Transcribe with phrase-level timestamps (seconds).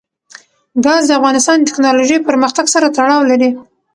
[0.83, 3.49] ګاز د افغانستان د تکنالوژۍ پرمختګ سره تړاو لري.